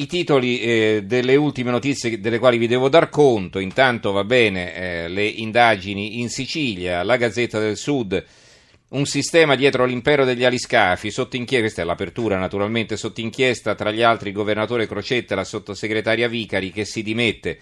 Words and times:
I 0.00 0.06
titoli 0.06 0.60
eh, 0.60 1.02
delle 1.04 1.34
ultime 1.34 1.72
notizie 1.72 2.20
delle 2.20 2.38
quali 2.38 2.56
vi 2.56 2.68
devo 2.68 2.88
dar 2.88 3.08
conto, 3.08 3.58
intanto 3.58 4.12
va 4.12 4.22
bene 4.22 4.72
eh, 4.72 5.08
le 5.08 5.26
indagini 5.26 6.20
in 6.20 6.28
Sicilia, 6.28 7.02
la 7.02 7.16
Gazzetta 7.16 7.58
del 7.58 7.76
Sud, 7.76 8.24
un 8.90 9.06
sistema 9.06 9.56
dietro 9.56 9.84
l'impero 9.84 10.24
degli 10.24 10.44
aliscafi, 10.44 11.10
sotto 11.10 11.34
inchiesta, 11.34 11.64
questa 11.64 11.82
è 11.82 11.84
l'apertura 11.84 12.38
naturalmente, 12.38 12.96
sotto 12.96 13.20
inchiesta 13.20 13.74
tra 13.74 13.90
gli 13.90 14.02
altri 14.02 14.28
il 14.28 14.36
governatore 14.36 14.86
Crocetta 14.86 15.32
e 15.32 15.36
la 15.36 15.42
sottosegretaria 15.42 16.28
Vicari 16.28 16.70
che 16.70 16.84
si 16.84 17.02
dimette, 17.02 17.58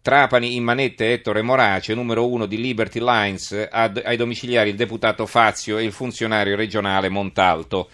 Trapani 0.00 0.56
in 0.56 0.64
manette 0.64 1.12
Ettore 1.12 1.42
Morace, 1.42 1.92
numero 1.92 2.26
uno 2.26 2.46
di 2.46 2.56
Liberty 2.56 3.00
Lines, 3.00 3.68
ad, 3.70 4.00
ai 4.02 4.16
domiciliari 4.16 4.70
il 4.70 4.76
deputato 4.76 5.26
Fazio 5.26 5.76
e 5.76 5.84
il 5.84 5.92
funzionario 5.92 6.56
regionale 6.56 7.10
Montalto. 7.10 7.90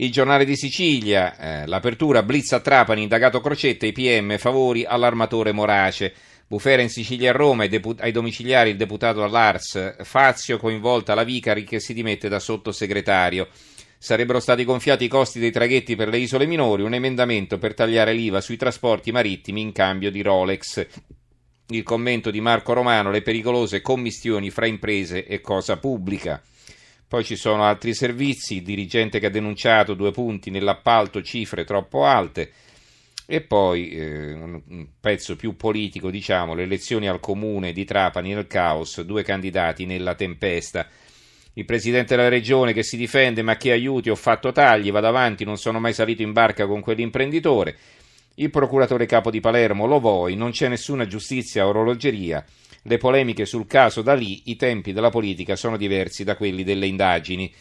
Il 0.00 0.12
giornale 0.12 0.44
di 0.44 0.54
Sicilia, 0.54 1.36
eh, 1.36 1.66
l'apertura, 1.66 2.22
blitz 2.22 2.52
a 2.52 2.60
Trapani, 2.60 3.02
indagato 3.02 3.40
Crocetta, 3.40 3.84
i 3.84 3.90
PM, 3.90 4.38
favori 4.38 4.84
all'armatore 4.84 5.50
Morace. 5.50 6.14
Bufera 6.46 6.82
in 6.82 6.88
Sicilia 6.88 7.30
e 7.30 7.32
Roma, 7.32 7.64
ai, 7.64 7.68
depu- 7.68 7.98
ai 7.98 8.12
domiciliari 8.12 8.70
il 8.70 8.76
deputato 8.76 9.24
all'Ars, 9.24 9.96
Fazio 10.04 10.56
coinvolta 10.56 11.14
la 11.14 11.24
Vicari 11.24 11.64
che 11.64 11.80
si 11.80 11.94
dimette 11.94 12.28
da 12.28 12.38
sottosegretario. 12.38 13.48
Sarebbero 13.98 14.38
stati 14.38 14.62
gonfiati 14.62 15.02
i 15.02 15.08
costi 15.08 15.40
dei 15.40 15.50
traghetti 15.50 15.96
per 15.96 16.10
le 16.10 16.18
isole 16.18 16.46
minori, 16.46 16.84
un 16.84 16.94
emendamento 16.94 17.58
per 17.58 17.74
tagliare 17.74 18.12
l'IVA 18.12 18.40
sui 18.40 18.56
trasporti 18.56 19.10
marittimi 19.10 19.60
in 19.60 19.72
cambio 19.72 20.12
di 20.12 20.22
Rolex. 20.22 20.86
Il 21.70 21.82
commento 21.82 22.30
di 22.30 22.40
Marco 22.40 22.72
Romano, 22.72 23.10
le 23.10 23.22
pericolose 23.22 23.80
commistioni 23.80 24.50
fra 24.50 24.66
imprese 24.66 25.26
e 25.26 25.40
cosa 25.40 25.76
pubblica. 25.76 26.40
Poi 27.08 27.24
ci 27.24 27.36
sono 27.36 27.64
altri 27.64 27.94
servizi, 27.94 28.56
il 28.56 28.62
dirigente 28.62 29.18
che 29.18 29.26
ha 29.26 29.30
denunciato 29.30 29.94
due 29.94 30.10
punti 30.10 30.50
nell'appalto, 30.50 31.22
cifre 31.22 31.64
troppo 31.64 32.04
alte. 32.04 32.52
E 33.24 33.40
poi 33.40 33.88
eh, 33.90 34.32
un 34.34 34.86
pezzo 35.00 35.34
più 35.34 35.56
politico, 35.56 36.10
diciamo, 36.10 36.54
le 36.54 36.64
elezioni 36.64 37.08
al 37.08 37.18
comune 37.18 37.72
di 37.72 37.86
Trapani 37.86 38.34
nel 38.34 38.46
caos, 38.46 39.00
due 39.00 39.22
candidati 39.22 39.86
nella 39.86 40.14
tempesta. 40.14 40.86
Il 41.54 41.64
presidente 41.64 42.14
della 42.14 42.28
regione 42.28 42.74
che 42.74 42.82
si 42.82 42.98
difende, 42.98 43.40
ma 43.40 43.56
che 43.56 43.72
aiuti, 43.72 44.10
ho 44.10 44.14
fatto 44.14 44.52
tagli, 44.52 44.92
vado 44.92 45.08
avanti, 45.08 45.44
non 45.44 45.56
sono 45.56 45.80
mai 45.80 45.94
salito 45.94 46.20
in 46.20 46.32
barca 46.32 46.66
con 46.66 46.80
quell'imprenditore. 46.80 47.76
Il 48.34 48.50
procuratore 48.50 49.06
capo 49.06 49.30
di 49.30 49.40
Palermo, 49.40 49.86
lo 49.86 49.98
vuoi, 49.98 50.36
non 50.36 50.50
c'è 50.50 50.68
nessuna 50.68 51.06
giustizia 51.06 51.66
orologeria. 51.66 52.44
Le 52.82 52.96
polemiche 52.98 53.44
sul 53.44 53.66
caso 53.66 54.02
da 54.02 54.14
lì, 54.14 54.50
i 54.50 54.56
tempi 54.56 54.92
della 54.92 55.10
politica 55.10 55.56
sono 55.56 55.76
diversi 55.76 56.24
da 56.24 56.36
quelli 56.36 56.64
delle 56.64 56.86
indagini. 56.86 57.52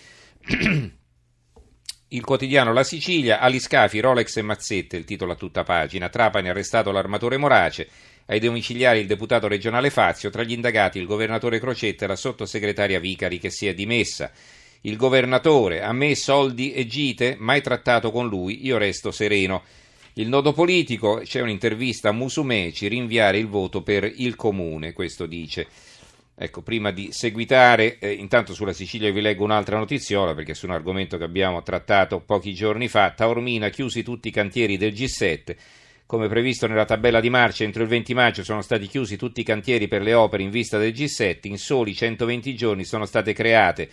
Il 2.10 2.24
quotidiano 2.24 2.72
La 2.72 2.84
Sicilia, 2.84 3.42
agli 3.42 3.60
scafi 3.60 4.00
Rolex 4.00 4.38
e 4.38 4.42
Mazzette, 4.42 4.96
il 4.96 5.04
titolo 5.04 5.34
a 5.34 5.36
tutta 5.36 5.64
pagina. 5.64 6.08
Trapani 6.08 6.48
arrestato 6.48 6.90
l'armatore 6.92 7.36
Morace, 7.36 7.90
ai 8.28 8.40
domiciliari 8.40 9.00
il 9.00 9.08
deputato 9.08 9.50
regionale 9.50 9.90
Fazio, 9.90 10.30
tra 10.30 10.44
gli 10.44 10.54
indagati 10.54 11.00
il 11.00 11.06
governatore 11.06 11.60
Crocetta 11.60 12.06
e 12.06 12.08
la 12.08 12.16
sottosegretaria 12.16 13.02
Vicari 13.02 13.40
che 13.40 13.50
si 13.50 13.68
è 13.68 13.74
dimessa. 13.74 14.32
Il 14.82 14.96
governatore, 14.96 15.82
a 15.82 15.92
me 15.92 16.16
soldi 16.16 16.72
e 16.72 16.86
gite, 16.86 17.36
mai 17.40 17.62
trattato 17.62 18.10
con 18.10 18.30
lui, 18.30 18.66
io 18.66 18.78
resto 18.78 19.12
sereno. 19.12 19.64
Il 20.20 20.30
nodo 20.30 20.52
politico, 20.52 21.22
c'è 21.24 21.42
un'intervista 21.42 22.10
a 22.10 22.12
Musumeci, 22.12 22.88
rinviare 22.88 23.38
il 23.38 23.48
voto 23.48 23.84
per 23.84 24.12
il 24.16 24.36
comune, 24.36 24.92
questo 24.92 25.28
dice. 25.28 25.68
Ecco, 26.34 26.64
prima 26.64 26.90
di 26.90 27.10
seguitare, 27.12 28.00
eh, 28.00 28.14
intanto 28.14 28.56
sulla 28.56 28.74
Sicilia 28.74 29.12
vi 29.12 29.22
leggo 29.22 29.44
un'altra 29.44 29.78
notiziola 29.78 30.34
perché 30.34 30.56
su 30.56 30.66
un 30.66 30.72
argomento 30.72 31.20
che 31.20 31.24
abbiamo 31.24 31.62
trattato 31.62 32.20
pochi 32.20 32.56
giorni 32.56 32.88
fa. 32.88 33.12
Taormina 33.12 33.70
chiusi 33.70 34.02
tutti 34.02 34.30
i 34.30 34.32
cantieri 34.32 34.76
del 34.76 34.94
G7. 34.94 35.56
Come 36.08 36.28
previsto 36.28 36.66
nella 36.66 36.86
tabella 36.86 37.20
di 37.20 37.30
marcia, 37.30 37.64
entro 37.64 37.84
il 37.84 37.90
20 37.90 38.16
maggio 38.16 38.44
sono 38.44 38.64
stati 38.64 38.88
chiusi 38.88 39.18
tutti 39.18 39.42
i 39.42 39.44
cantieri 39.44 39.88
per 39.88 40.02
le 40.02 40.16
opere 40.16 40.42
in 40.42 40.50
vista 40.50 40.80
del 40.80 40.94
G7. 40.94 41.42
In 41.44 41.60
soli 41.60 41.94
120 41.94 42.56
giorni 42.56 42.86
sono 42.86 43.06
state 43.06 43.34
create 43.34 43.88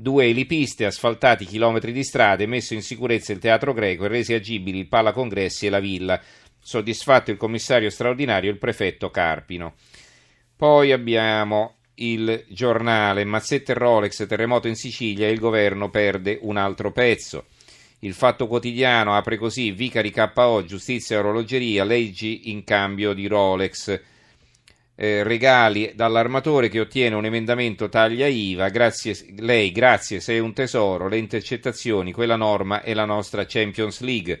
due 0.00 0.26
elipiste, 0.26 0.86
asfaltati 0.86 1.44
chilometri 1.44 1.92
di 1.92 2.02
strade, 2.02 2.46
messo 2.46 2.74
in 2.74 2.82
sicurezza 2.82 3.32
il 3.32 3.38
teatro 3.38 3.72
greco 3.72 4.04
e 4.04 4.08
resi 4.08 4.32
agibili 4.32 4.78
il 4.78 4.88
Pala 4.88 5.12
Congressi 5.12 5.66
e 5.66 5.70
la 5.70 5.80
villa. 5.80 6.20
Soddisfatto 6.62 7.30
il 7.30 7.36
commissario 7.36 7.90
straordinario, 7.90 8.50
il 8.50 8.58
prefetto 8.58 9.10
Carpino. 9.10 9.74
Poi 10.56 10.92
abbiamo 10.92 11.76
il 11.96 12.44
giornale 12.48 13.24
Mazzette 13.24 13.74
Rolex, 13.74 14.26
terremoto 14.26 14.68
in 14.68 14.76
Sicilia 14.76 15.26
e 15.26 15.32
il 15.32 15.38
governo 15.38 15.90
perde 15.90 16.38
un 16.42 16.56
altro 16.56 16.92
pezzo. 16.92 17.46
Il 18.00 18.14
Fatto 18.14 18.46
Quotidiano 18.46 19.14
apre 19.14 19.36
così, 19.36 19.72
Vicari 19.72 20.10
KO, 20.10 20.64
giustizia 20.64 21.16
e 21.16 21.18
orologeria, 21.18 21.84
leggi 21.84 22.50
in 22.50 22.64
cambio 22.64 23.12
di 23.12 23.26
Rolex 23.26 24.00
eh, 25.02 25.22
regali 25.22 25.92
dall'armatore 25.94 26.68
che 26.68 26.78
ottiene 26.78 27.14
un 27.14 27.24
emendamento 27.24 27.88
taglia 27.88 28.26
IVA, 28.26 28.68
grazie, 28.68 29.16
lei 29.38 29.72
grazie 29.72 30.20
sei 30.20 30.40
un 30.40 30.52
tesoro, 30.52 31.08
le 31.08 31.16
intercettazioni, 31.16 32.12
quella 32.12 32.36
norma 32.36 32.82
è 32.82 32.92
la 32.92 33.06
nostra 33.06 33.46
Champions 33.46 34.00
League. 34.00 34.38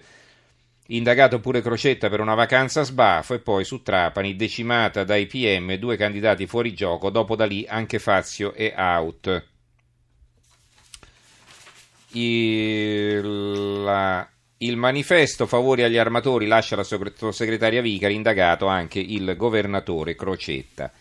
Indagato 0.88 1.40
pure 1.40 1.62
Crocetta 1.62 2.10
per 2.10 2.20
una 2.20 2.34
vacanza 2.34 2.80
a 2.80 2.84
sbafo 2.84 3.32
e 3.32 3.38
poi 3.38 3.64
su 3.64 3.80
Trapani, 3.80 4.36
decimata 4.36 5.02
dai 5.02 5.26
PM, 5.26 5.76
due 5.76 5.96
candidati 5.96 6.46
fuori 6.46 6.74
gioco, 6.74 7.08
dopo 7.08 7.36
da 7.36 7.46
lì 7.46 7.64
anche 7.66 7.98
Fazio 7.98 8.52
e 8.52 8.74
out. 8.76 9.46
Il, 12.10 13.82
la, 13.82 14.28
il 14.62 14.76
manifesto 14.76 15.46
favori 15.46 15.82
agli 15.84 15.96
armatori 15.96 16.46
lascia 16.46 16.76
la 16.76 16.82
sottosegretaria 16.82 17.80
Vicari, 17.80 18.14
indagato 18.14 18.66
anche 18.66 18.98
il 18.98 19.34
governatore 19.36 20.14
Crocetta. 20.14 20.92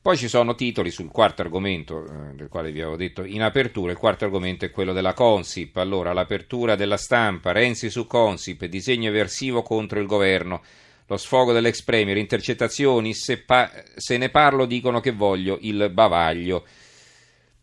Poi 0.00 0.16
ci 0.16 0.28
sono 0.28 0.54
titoli 0.54 0.90
sul 0.90 1.10
quarto 1.10 1.42
argomento, 1.42 2.04
eh, 2.04 2.34
del 2.34 2.48
quale 2.48 2.70
vi 2.70 2.80
avevo 2.80 2.96
detto 2.96 3.24
in 3.24 3.42
apertura. 3.42 3.90
Il 3.90 3.98
quarto 3.98 4.24
argomento 4.24 4.64
è 4.64 4.70
quello 4.70 4.92
della 4.92 5.14
Consip. 5.14 5.76
Allora, 5.78 6.12
l'apertura 6.12 6.76
della 6.76 6.96
stampa, 6.96 7.50
Renzi 7.50 7.90
su 7.90 8.06
Consip, 8.06 8.64
disegno 8.66 9.08
eversivo 9.08 9.62
contro 9.62 9.98
il 9.98 10.06
governo, 10.06 10.62
lo 11.06 11.16
sfogo 11.16 11.52
dell'ex 11.52 11.82
premier, 11.82 12.16
intercettazioni, 12.16 13.14
se, 13.14 13.38
pa- 13.38 13.70
se 13.96 14.16
ne 14.16 14.28
parlo 14.28 14.64
dicono 14.64 15.00
che 15.00 15.10
voglio 15.10 15.58
il 15.62 15.90
bavaglio. 15.92 16.64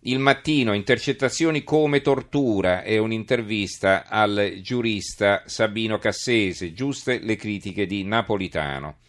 Il 0.03 0.19
mattino, 0.19 0.73
intercettazioni 0.73 1.65
come 1.65 1.99
tortura 2.01 2.83
è 2.83 2.97
un'intervista 2.97 4.07
al 4.07 4.59
giurista 4.61 5.43
Sabino 5.45 5.97
Cassese, 5.97 6.71
giuste 6.71 7.19
le 7.19 7.35
critiche 7.35 7.85
di 7.85 8.05
Napolitano. 8.05 8.99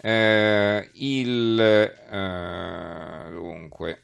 Eh, 0.00 0.88
il, 0.94 1.60
eh, 1.60 3.30
dunque, 3.32 4.02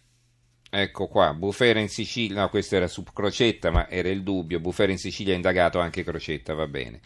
ecco 0.69 1.07
qua, 1.07 1.33
Bufera 1.33 1.81
in 1.81 1.89
Sicilia, 1.89 2.43
no 2.43 2.51
questo 2.51 2.77
era 2.77 2.87
su 2.87 3.03
Crocetta 3.03 3.71
ma 3.71 3.89
era 3.89 4.11
il 4.11 4.23
dubbio, 4.23 4.61
Bufera 4.61 4.93
in 4.93 4.99
Sicilia 4.99 5.33
ha 5.33 5.37
indagato 5.37 5.79
anche 5.79 6.05
Crocetta, 6.05 6.53
va 6.53 6.67
bene. 6.67 7.01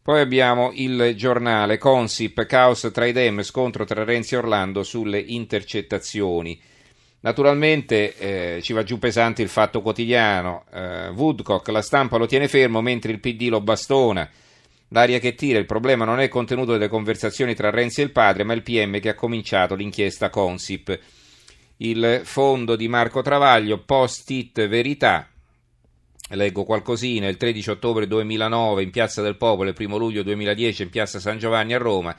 Poi 0.00 0.20
abbiamo 0.20 0.70
il 0.72 1.12
giornale 1.14 1.76
Consip, 1.76 2.46
caos 2.46 2.88
tra 2.90 3.04
i 3.04 3.12
dem, 3.12 3.42
scontro 3.42 3.84
tra 3.84 4.02
Renzi 4.02 4.32
e 4.32 4.38
Orlando 4.38 4.82
sulle 4.82 5.18
intercettazioni. 5.18 6.58
Naturalmente 7.26 8.16
eh, 8.18 8.62
ci 8.62 8.72
va 8.72 8.84
giù 8.84 9.00
pesante 9.00 9.42
il 9.42 9.48
fatto 9.48 9.82
quotidiano. 9.82 10.64
Eh, 10.72 11.08
Woodcock, 11.08 11.66
la 11.70 11.82
stampa 11.82 12.18
lo 12.18 12.26
tiene 12.26 12.46
fermo 12.46 12.80
mentre 12.80 13.10
il 13.10 13.18
PD 13.18 13.48
lo 13.48 13.60
bastona. 13.60 14.30
L'aria 14.90 15.18
che 15.18 15.34
tira, 15.34 15.58
il 15.58 15.66
problema 15.66 16.04
non 16.04 16.20
è 16.20 16.24
il 16.24 16.28
contenuto 16.28 16.70
delle 16.70 16.86
conversazioni 16.86 17.56
tra 17.56 17.70
Renzi 17.70 18.00
e 18.00 18.04
il 18.04 18.12
padre, 18.12 18.44
ma 18.44 18.52
il 18.52 18.62
PM 18.62 19.00
che 19.00 19.08
ha 19.08 19.14
cominciato 19.14 19.74
l'inchiesta 19.74 20.30
Consip. 20.30 20.96
Il 21.78 22.20
fondo 22.22 22.76
di 22.76 22.86
Marco 22.86 23.22
Travaglio, 23.22 23.78
post-it 23.78 24.68
verità. 24.68 25.28
Leggo 26.28 26.62
qualcosina, 26.62 27.26
il 27.26 27.36
13 27.36 27.70
ottobre 27.70 28.06
2009 28.06 28.84
in 28.84 28.90
Piazza 28.92 29.20
del 29.20 29.36
Popolo, 29.36 29.68
il 29.68 29.76
1 29.76 29.96
luglio 29.96 30.22
2010 30.22 30.84
in 30.84 30.90
Piazza 30.90 31.18
San 31.18 31.38
Giovanni 31.38 31.74
a 31.74 31.78
Roma 31.78 32.14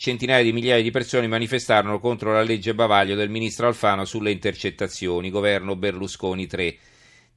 centinaia 0.00 0.42
di 0.42 0.54
migliaia 0.54 0.82
di 0.82 0.90
persone 0.90 1.26
manifestarono 1.26 2.00
contro 2.00 2.32
la 2.32 2.40
legge 2.40 2.74
bavaglio 2.74 3.14
del 3.14 3.28
ministro 3.28 3.66
Alfano 3.66 4.06
sulle 4.06 4.30
intercettazioni, 4.30 5.28
governo 5.28 5.76
Berlusconi 5.76 6.46
3. 6.46 6.74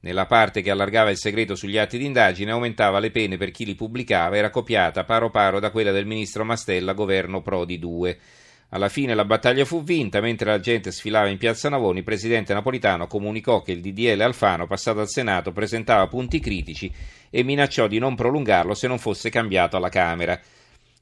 Nella 0.00 0.24
parte 0.24 0.62
che 0.62 0.70
allargava 0.70 1.10
il 1.10 1.18
segreto 1.18 1.56
sugli 1.56 1.76
atti 1.76 1.98
di 1.98 2.06
indagine 2.06 2.52
aumentava 2.52 3.00
le 3.00 3.10
pene 3.10 3.36
per 3.36 3.50
chi 3.50 3.66
li 3.66 3.74
pubblicava, 3.74 4.38
era 4.38 4.48
copiata 4.48 5.04
paro 5.04 5.28
paro 5.28 5.60
da 5.60 5.70
quella 5.70 5.90
del 5.90 6.06
ministro 6.06 6.42
Mastella, 6.42 6.94
governo 6.94 7.42
Prodi 7.42 7.78
2. 7.78 8.18
Alla 8.70 8.88
fine 8.88 9.14
la 9.14 9.26
battaglia 9.26 9.66
fu 9.66 9.82
vinta, 9.82 10.22
mentre 10.22 10.48
la 10.48 10.58
gente 10.58 10.90
sfilava 10.90 11.28
in 11.28 11.36
piazza 11.36 11.68
Navoni, 11.68 11.98
il 11.98 12.04
presidente 12.04 12.54
Napolitano 12.54 13.06
comunicò 13.06 13.60
che 13.60 13.72
il 13.72 13.82
DDL 13.82 14.22
Alfano, 14.22 14.66
passato 14.66 15.00
al 15.00 15.10
Senato, 15.10 15.52
presentava 15.52 16.06
punti 16.06 16.40
critici 16.40 16.90
e 17.28 17.42
minacciò 17.42 17.88
di 17.88 17.98
non 17.98 18.14
prolungarlo 18.14 18.72
se 18.72 18.88
non 18.88 18.98
fosse 18.98 19.28
cambiato 19.28 19.76
alla 19.76 19.90
Camera. 19.90 20.40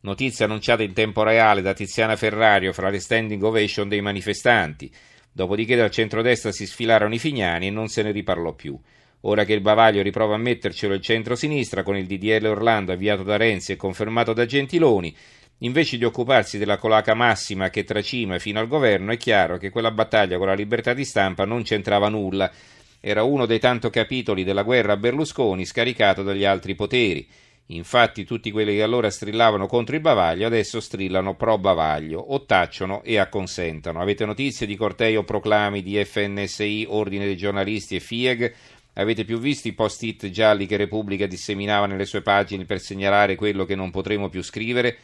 Notizia 0.05 0.47
annunciata 0.47 0.83
in 0.83 0.95
tempo 0.95 1.23
reale 1.23 1.63
da 1.63 1.75
Tiziana 1.75 2.17
Ferrario 2.17 2.73
fra 2.73 2.91
le 2.91 2.99
standing 2.99 3.41
ovation 3.41 3.89
dei 3.89 4.01
manifestanti. 4.01 4.93
Dopodiché 5.31 5.77
dal 5.77 5.93
centrodestra 5.93 6.51
si 6.51 6.67
sfilarono 6.67 7.15
i 7.15 7.21
fignani 7.21 7.69
e 7.69 7.71
non 7.71 7.87
se 7.87 8.03
ne 8.03 8.11
riparlò 8.11 8.53
più. 8.53 8.77
Ora 9.21 9.45
che 9.45 9.53
il 9.53 9.61
bavaglio 9.61 10.03
riprova 10.03 10.35
a 10.35 10.39
mettercelo 10.39 10.95
il 10.95 11.01
centro-sinistra 11.01 11.85
con 11.85 11.97
il 11.97 12.07
DDL 12.07 12.47
Orlando 12.47 12.91
avviato 12.91 13.23
da 13.23 13.37
Renzi 13.37 13.71
e 13.71 13.77
confermato 13.77 14.33
da 14.33 14.45
Gentiloni, 14.45 15.15
invece 15.59 15.97
di 15.97 16.05
occuparsi 16.05 16.59
della 16.59 16.79
colaca 16.79 17.15
massima 17.15 17.71
che 17.71 17.85
tracima 17.85 18.41
fino 18.41 18.59
al 18.59 18.67
governo, 18.67 19.13
è 19.13 19.17
chiaro 19.17 19.57
che 19.57 19.71
quella 19.71 19.93
battaglia 19.93 20.37
con 20.37 20.49
la 20.49 20.55
libertà 20.55 20.95
di 20.95 21.05
stampa 21.05 21.45
non 21.45 21.63
c'entrava 21.63 22.09
nulla. 22.09 22.51
Era 22.99 23.23
uno 23.23 23.47
dei 23.47 23.61
tanti 23.61 23.89
capitoli 23.89 24.43
della 24.43 24.65
guerra 24.65 24.95
a 24.95 24.97
Berlusconi 24.97 25.65
scaricato 25.65 26.25
dagli 26.25 26.45
altri 26.45 26.75
poteri. 26.75 27.29
Infatti 27.67 28.25
tutti 28.25 28.51
quelli 28.51 28.75
che 28.75 28.83
allora 28.83 29.11
strillavano 29.11 29.67
contro 29.67 29.95
il 29.95 30.03
bavaglio 30.03 30.47
adesso 30.47 30.81
strillano 30.81 31.37
pro 31.37 31.59
bavaglio, 31.59 32.21
o 32.21 32.45
tacciono 32.45 33.03
e 33.03 33.19
acconsentano. 33.19 34.01
Avete 34.01 34.27
notizie 34.27 34.67
di 34.67 34.77
cortei 34.77 35.17
o 35.17 35.25
proclami 35.25 35.83
di 35.83 36.03
FNSI, 36.05 36.87
Ordine 36.89 37.25
dei 37.25 37.37
giornalisti 37.37 37.97
e 37.97 38.01
FIEG? 38.01 38.55
Avete 38.95 39.25
più 39.25 39.39
visto 39.39 39.69
i 39.69 39.73
post-it 39.73 40.29
gialli 40.29 40.67
che 40.67 40.77
Repubblica 40.77 41.27
disseminava 41.27 41.87
nelle 41.87 42.05
sue 42.05 42.21
pagine 42.21 42.67
per 42.67 42.79
segnalare 42.79 43.37
quello 43.37 43.65
che 43.65 43.75
non 43.75 43.91
potremo 43.91 44.29
più 44.29 44.43
scrivere? 44.43 44.99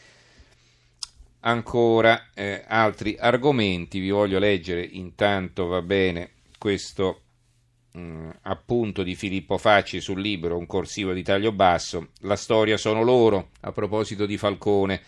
Ancora 1.40 2.30
eh, 2.34 2.64
altri 2.66 3.16
argomenti, 3.18 4.00
vi 4.00 4.10
voglio 4.10 4.38
leggere 4.38 4.82
intanto, 4.82 5.66
va 5.66 5.80
bene, 5.80 6.32
questo 6.58 7.22
mh, 7.98 8.00
mm, 8.00 8.30
appunto 8.42 9.02
di 9.02 9.14
Filippo 9.14 9.58
Facci 9.58 10.00
sul 10.00 10.20
libro 10.20 10.56
Un 10.56 10.66
corsivo 10.66 11.12
di 11.12 11.22
taglio 11.22 11.52
basso, 11.52 12.08
La 12.20 12.36
storia 12.36 12.76
sono 12.76 13.02
loro, 13.02 13.50
a 13.60 13.72
proposito 13.72 14.26
di 14.26 14.38
Falcone. 14.38 15.00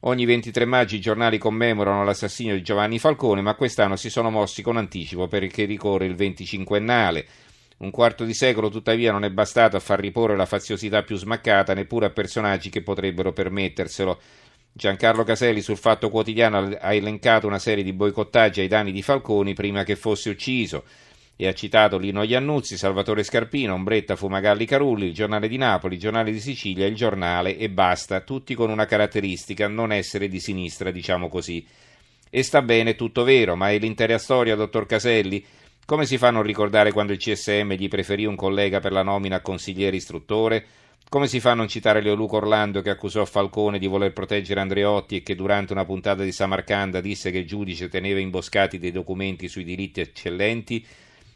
Ogni 0.00 0.26
23 0.26 0.66
maggio 0.66 0.96
i 0.96 1.00
giornali 1.00 1.38
commemorano 1.38 2.04
l'assassinio 2.04 2.54
di 2.54 2.62
Giovanni 2.62 2.98
Falcone, 2.98 3.40
ma 3.40 3.54
quest'anno 3.54 3.96
si 3.96 4.10
sono 4.10 4.30
mossi 4.30 4.60
con 4.60 4.76
anticipo 4.76 5.28
perché 5.28 5.64
ricorre 5.64 6.04
il 6.04 6.14
25ennale. 6.14 7.24
Un 7.76 7.90
quarto 7.90 8.24
di 8.24 8.34
secolo 8.34 8.68
tuttavia 8.68 9.12
non 9.12 9.24
è 9.24 9.30
bastato 9.30 9.76
a 9.76 9.80
far 9.80 10.00
riporre 10.00 10.36
la 10.36 10.46
faziosità 10.46 11.02
più 11.02 11.16
smaccata 11.16 11.74
neppure 11.74 12.06
a 12.06 12.10
personaggi 12.10 12.68
che 12.68 12.82
potrebbero 12.82 13.32
permetterselo. 13.32 14.20
Giancarlo 14.76 15.24
Caselli 15.24 15.60
sul 15.60 15.76
Fatto 15.76 16.10
Quotidiano 16.10 16.76
ha 16.78 16.92
elencato 16.92 17.46
una 17.46 17.58
serie 17.58 17.84
di 17.84 17.92
boicottaggi 17.92 18.60
ai 18.60 18.68
danni 18.68 18.92
di 18.92 19.02
Falconi 19.02 19.54
prima 19.54 19.84
che 19.84 19.96
fosse 19.96 20.30
ucciso 20.30 20.84
e 21.36 21.46
ha 21.48 21.52
citato 21.52 21.98
Lino 21.98 22.22
Iannuzzi, 22.22 22.76
Salvatore 22.76 23.24
Scarpino, 23.24 23.74
Ombretta, 23.74 24.16
Fumagalli 24.16 24.66
Carulli, 24.66 25.06
il 25.06 25.14
Giornale 25.14 25.48
di 25.48 25.56
Napoli, 25.56 25.94
il 25.94 26.00
Giornale 26.00 26.30
di 26.30 26.40
Sicilia, 26.40 26.86
il 26.86 26.94
Giornale 26.94 27.56
e 27.56 27.68
basta, 27.70 28.20
tutti 28.20 28.54
con 28.54 28.70
una 28.70 28.86
caratteristica, 28.86 29.66
non 29.66 29.92
essere 29.92 30.28
di 30.28 30.38
sinistra, 30.38 30.90
diciamo 30.90 31.28
così. 31.28 31.66
E 32.30 32.42
sta 32.42 32.62
bene, 32.62 32.94
tutto 32.94 33.24
vero, 33.24 33.56
ma 33.56 33.70
è 33.70 33.78
l'intera 33.78 34.18
storia, 34.18 34.54
dottor 34.54 34.86
Caselli? 34.86 35.44
Come 35.86 36.06
si 36.06 36.18
fa 36.18 36.28
a 36.28 36.30
non 36.30 36.42
ricordare 36.42 36.92
quando 36.92 37.12
il 37.12 37.18
CSM 37.18 37.72
gli 37.74 37.88
preferì 37.88 38.24
un 38.24 38.36
collega 38.36 38.80
per 38.80 38.92
la 38.92 39.02
nomina 39.02 39.36
a 39.36 39.40
consigliere 39.40 39.96
istruttore? 39.96 40.64
Come 41.08 41.26
si 41.26 41.38
fa 41.38 41.50
a 41.50 41.54
non 41.54 41.68
citare 41.68 42.00
Leoluco 42.00 42.36
Orlando 42.36 42.80
che 42.80 42.90
accusò 42.90 43.24
Falcone 43.24 43.78
di 43.78 43.86
voler 43.86 44.12
proteggere 44.12 44.60
Andreotti 44.60 45.16
e 45.16 45.22
che 45.22 45.34
durante 45.34 45.72
una 45.72 45.84
puntata 45.84 46.22
di 46.22 46.32
Samarcanda 46.32 47.00
disse 47.00 47.30
che 47.30 47.38
il 47.38 47.46
giudice 47.46 47.88
teneva 47.88 48.18
imboscati 48.18 48.78
dei 48.78 48.90
documenti 48.90 49.46
sui 49.46 49.62
diritti 49.62 50.00
eccellenti? 50.00 50.84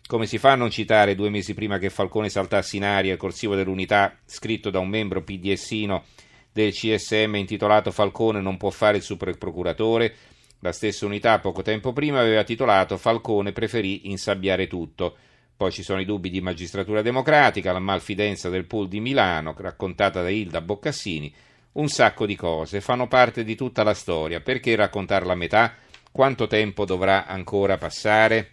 Come 0.09 0.25
si 0.25 0.39
fa 0.39 0.53
a 0.53 0.55
non 0.55 0.71
citare 0.71 1.15
due 1.15 1.29
mesi 1.29 1.53
prima 1.53 1.77
che 1.77 1.91
Falcone 1.91 2.31
saltasse 2.31 2.77
in 2.77 2.85
aria 2.85 3.13
il 3.13 3.19
corsivo 3.19 3.55
dell'unità 3.55 4.17
scritto 4.25 4.71
da 4.71 4.79
un 4.79 4.89
membro 4.89 5.23
PDSino 5.23 6.03
del 6.51 6.73
CSM 6.73 7.35
intitolato 7.35 7.91
Falcone 7.91 8.41
non 8.41 8.57
può 8.57 8.71
fare 8.71 8.97
il 8.97 9.03
superprocuratore? 9.03 10.15
La 10.61 10.73
stessa 10.73 11.05
unità 11.05 11.39
poco 11.41 11.61
tempo 11.61 11.93
prima 11.93 12.21
aveva 12.21 12.43
titolato 12.43 12.97
Falcone 12.97 13.53
preferì 13.53 14.09
insabbiare 14.09 14.67
tutto. 14.67 15.15
Poi 15.55 15.71
ci 15.71 15.83
sono 15.83 16.01
i 16.01 16.07
dubbi 16.07 16.31
di 16.31 16.41
magistratura 16.41 17.03
democratica, 17.03 17.71
la 17.71 17.79
malfidenza 17.79 18.49
del 18.49 18.65
pool 18.65 18.89
di 18.89 19.01
Milano, 19.01 19.55
raccontata 19.59 20.23
da 20.23 20.31
Hilda 20.31 20.63
Boccassini, 20.63 21.31
un 21.73 21.89
sacco 21.89 22.25
di 22.25 22.35
cose, 22.35 22.81
fanno 22.81 23.09
parte 23.09 23.45
di 23.45 23.55
tutta 23.55 23.83
la 23.83 23.93
storia. 23.93 24.41
Perché 24.41 24.75
raccontarla 24.75 25.35
a 25.35 25.37
metà? 25.37 25.75
Quanto 26.11 26.47
tempo 26.47 26.87
dovrà 26.87 27.27
ancora 27.27 27.77
passare? 27.77 28.53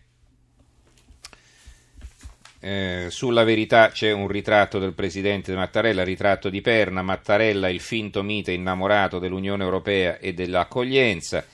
Eh, 2.65 3.11
sulla 3.11 3.43
verità 3.43 3.89
c'è 3.89 4.11
un 4.11 4.27
ritratto 4.27 4.79
del 4.79 4.93
presidente 4.93 5.53
Mattarella, 5.53 6.03
ritratto 6.03 6.49
di 6.49 6.61
Perna, 6.61 7.03
Mattarella 7.03 7.69
il 7.69 7.79
finto 7.79 8.23
mite 8.23 8.53
innamorato 8.53 9.19
dell'Unione 9.19 9.63
Europea 9.63 10.17
e 10.17 10.33
dell'accoglienza. 10.33 11.45